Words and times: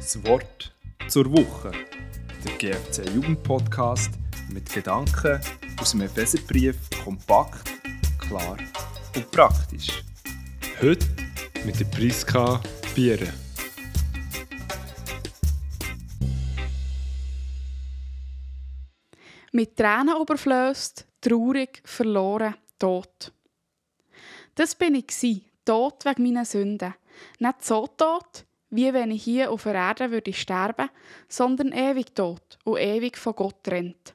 Das 0.00 0.24
Wort 0.24 0.72
zur 1.08 1.30
Woche. 1.30 1.72
Der 2.42 2.56
GFC 2.56 3.06
Jugendpodcast 3.14 4.10
mit 4.48 4.72
Gedanken 4.72 5.38
aus 5.78 5.90
dem 5.90 6.00
Epheserbrief 6.00 6.74
kompakt, 7.04 7.70
klar 8.18 8.56
und 9.14 9.30
praktisch. 9.30 10.02
Heute 10.80 11.06
mit 11.66 11.78
der 11.78 11.84
Priska 11.84 12.62
Bieren. 12.94 13.28
Mit 19.52 19.76
Tränen 19.76 20.16
überflößt, 20.18 21.06
traurig, 21.20 21.82
verloren, 21.84 22.54
tot. 22.78 23.34
Das 24.54 24.74
bin 24.74 24.94
ich 24.94 25.08
gsi, 25.08 25.44
tot 25.62 26.06
wegen 26.06 26.22
meiner 26.22 26.46
Sünden. 26.46 26.94
Nicht 27.38 27.62
so 27.62 27.86
tot, 27.86 28.46
wie 28.70 28.92
wenn 28.94 29.10
ich 29.10 29.24
hier 29.24 29.50
auf 29.50 29.64
der 29.64 29.74
Erde 29.74 30.10
würde 30.10 30.32
sterben, 30.32 30.88
sondern 31.28 31.72
ewig 31.72 32.14
tot 32.14 32.58
und 32.64 32.78
ewig 32.78 33.18
von 33.18 33.34
Gott 33.34 33.62
trennt. 33.64 34.14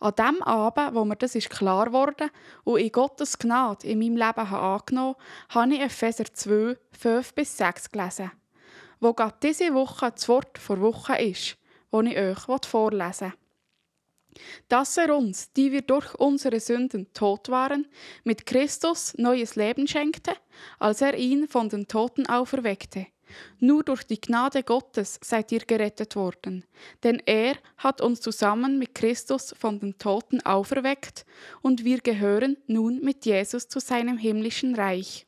An 0.00 0.14
dem 0.16 0.42
Abend, 0.42 0.94
wo 0.94 1.04
mir 1.04 1.16
das 1.16 1.34
ist 1.34 1.50
klar 1.50 1.86
geworden 1.86 2.30
und 2.64 2.80
ich 2.80 2.92
Gottes 2.92 3.38
Gnade 3.38 3.86
in 3.86 3.98
meinem 3.98 4.16
Leben 4.16 4.50
habe 4.50 4.58
angenommen 4.58 5.14
habe, 5.50 5.74
ich 5.74 5.80
Epheser 5.80 6.24
2, 6.24 6.76
5 6.98 7.34
bis 7.34 7.56
6 7.56 7.90
gelesen, 7.90 8.32
wo 9.00 9.12
gerade 9.12 9.36
diese 9.42 9.74
Woche 9.74 10.10
das 10.10 10.28
Wort 10.28 10.58
vor 10.58 10.80
Woche 10.80 11.16
ist, 11.18 11.56
das 11.90 12.04
ich 12.04 12.18
euch 12.18 12.66
vorlesen 12.66 13.32
will. 13.32 14.42
Dass 14.68 14.96
er 14.96 15.14
uns, 15.14 15.52
die 15.52 15.70
wir 15.72 15.82
durch 15.82 16.14
unsere 16.14 16.58
Sünden 16.58 17.12
tot 17.12 17.50
waren, 17.50 17.86
mit 18.24 18.46
Christus 18.46 19.14
neues 19.18 19.56
Leben 19.56 19.86
schenkte, 19.86 20.32
als 20.78 21.02
er 21.02 21.14
ihn 21.16 21.46
von 21.48 21.68
den 21.68 21.86
Toten 21.86 22.26
auferweckte 22.26 23.06
nur 23.58 23.82
durch 23.82 24.04
die 24.04 24.20
Gnade 24.20 24.62
Gottes 24.62 25.18
seid 25.22 25.52
ihr 25.52 25.60
gerettet 25.60 26.16
worden, 26.16 26.64
denn 27.02 27.22
er 27.26 27.56
hat 27.78 28.00
uns 28.00 28.20
zusammen 28.20 28.78
mit 28.78 28.94
Christus 28.94 29.54
von 29.58 29.80
den 29.80 29.98
Toten 29.98 30.40
auferweckt 30.44 31.24
und 31.60 31.84
wir 31.84 31.98
gehören 32.00 32.56
nun 32.66 33.00
mit 33.02 33.24
Jesus 33.26 33.68
zu 33.68 33.80
seinem 33.80 34.18
himmlischen 34.18 34.74
Reich. 34.74 35.26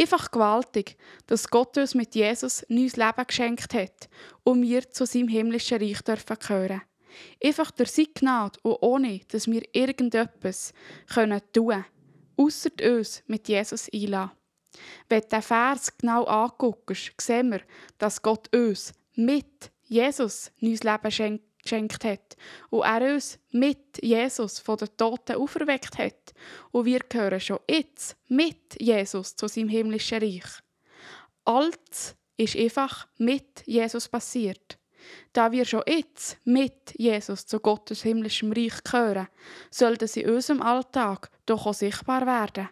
Einfach 0.00 0.30
gewaltig, 0.30 0.96
dass 1.26 1.48
Gott 1.48 1.76
uns 1.78 1.94
mit 1.94 2.14
Jesus 2.14 2.64
neues 2.68 2.96
Leben 2.96 3.26
geschenkt 3.26 3.74
hat 3.74 4.08
und 4.42 4.62
wir 4.62 4.90
zu 4.90 5.06
seinem 5.06 5.28
himmlischen 5.28 5.78
Reich 5.78 6.02
dürfen 6.02 6.36
gehören. 6.38 6.82
Einfach 7.42 7.70
durch 7.70 7.92
seine 7.92 8.08
Gnade 8.14 8.58
und 8.62 8.78
ohne, 8.80 9.20
dass 9.28 9.46
wir 9.46 9.62
irgendetwas 9.72 10.72
können 11.12 11.40
tun, 11.52 11.84
ausser 12.36 12.70
uns 12.82 13.22
mit 13.26 13.48
Jesus 13.48 13.88
einladen. 13.92 14.32
Wenn 15.08 15.20
du 15.22 15.28
den 15.28 15.42
Vers 15.42 15.96
genau 15.98 16.24
anguckst, 16.24 17.12
sehen 17.20 17.50
wir, 17.50 17.60
dass 17.98 18.22
Gott 18.22 18.54
uns 18.54 18.92
mit 19.14 19.70
Jesus 19.84 20.50
neues 20.60 20.82
Leben 20.82 21.40
geschenkt 21.62 22.04
hat 22.04 22.36
und 22.70 22.82
er 22.82 23.14
uns 23.14 23.38
mit 23.50 24.02
Jesus 24.02 24.58
von 24.58 24.76
den 24.76 24.96
Toten 24.96 25.36
auferweckt 25.36 25.98
hat. 25.98 26.34
Und 26.72 26.84
wir 26.84 27.00
gehören 27.00 27.40
schon 27.40 27.58
jetzt 27.68 28.16
mit 28.28 28.80
Jesus 28.80 29.36
zu 29.36 29.48
seinem 29.48 29.68
himmlischen 29.68 30.22
Reich. 30.22 30.44
Alles 31.44 32.16
ist 32.36 32.56
einfach 32.56 33.06
mit 33.18 33.66
Jesus 33.66 34.08
passiert. 34.08 34.78
Da 35.32 35.52
wir 35.52 35.64
schon 35.64 35.82
jetzt 35.86 36.38
mit 36.44 36.94
Jesus 36.96 37.46
zu 37.46 37.60
Gottes 37.60 38.02
himmlischem 38.02 38.52
Reich 38.52 38.82
gehören, 38.82 39.28
sollten 39.70 40.08
sie 40.08 40.22
in 40.22 40.34
unserem 40.34 40.62
Alltag 40.62 41.30
doch 41.46 41.66
auch 41.66 41.74
sichtbar 41.74 42.26
werden. 42.26 42.68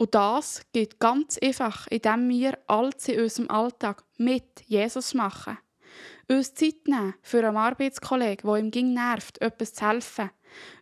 Und 0.00 0.14
das 0.14 0.62
geht 0.72 0.98
ganz 0.98 1.36
einfach, 1.42 1.86
indem 1.88 2.30
wir 2.30 2.58
alles 2.68 3.06
in 3.06 3.20
unserem 3.20 3.50
Alltag 3.50 4.02
mit 4.16 4.62
Jesus 4.66 5.12
machen. 5.12 5.58
Uns 6.26 6.54
Zeit 6.54 6.86
nehmen 6.86 7.12
für 7.20 7.46
einen 7.46 7.58
Arbeitskollegen, 7.58 8.48
der 8.48 8.60
ihm 8.60 8.70
ging 8.70 8.94
nervt, 8.94 9.42
etwas 9.42 9.74
zu 9.74 9.86
helfen. 9.86 10.30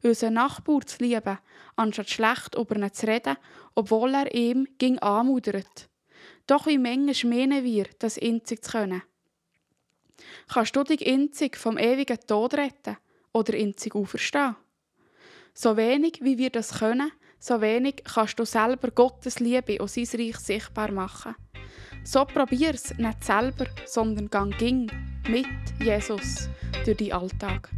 Unseren 0.05 0.35
Nachbar 0.35 0.87
zu 0.87 1.03
lieben, 1.03 1.39
anstatt 1.75 2.11
schlecht 2.11 2.55
über 2.55 2.77
ihn 2.77 2.93
zu 2.93 3.09
reden, 3.09 3.37
obwohl 3.75 4.15
er 4.15 4.33
ihm 4.33 4.69
ging 4.79 5.01
anmudert. 5.01 5.89
Doch 6.47 6.69
wie 6.69 6.79
manchmal 6.79 7.39
meinen 7.39 7.65
wir, 7.65 7.87
das 7.99 8.23
einzig 8.23 8.63
zu 8.63 8.71
können. 8.71 9.03
Kannst 10.47 10.77
du 10.77 10.85
dich 10.85 11.05
einzig 11.05 11.57
vom 11.57 11.77
ewigen 11.77 12.21
Tod 12.25 12.55
retten 12.55 12.99
oder 13.33 13.55
einzig 13.55 13.97
auferstehen? 13.97 14.55
So 15.55 15.77
wenig, 15.77 16.21
wie 16.23 16.39
wir 16.39 16.51
das 16.51 16.79
können, 16.79 17.11
so 17.39 17.61
wenig 17.61 18.03
kannst 18.05 18.39
du 18.39 18.45
selber 18.45 18.91
Gottes 18.91 19.41
Liebe 19.41 19.79
und 19.79 19.91
sein 19.91 20.07
Reich 20.15 20.37
sichtbar 20.39 20.91
machen. 20.91 21.35
So 22.05 22.25
probier's 22.25 22.97
nicht 22.97 23.25
selber, 23.25 23.67
sondern 23.87 24.31
gang 24.31 24.57
ging 24.59 24.91
mit 25.29 25.47
Jesus 25.81 26.49
durch 26.85 26.97
den 26.97 27.13
Alltag. 27.13 27.71